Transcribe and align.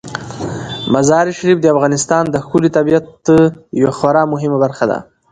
مزارشریف 0.93 1.57
د 1.61 1.65
افغانستان 1.73 2.23
د 2.29 2.35
ښکلي 2.43 2.69
طبیعت 2.77 3.07
یوه 3.81 3.93
خورا 3.97 4.23
مهمه 4.33 4.57
برخه 4.63 4.85
ده. 4.91 4.97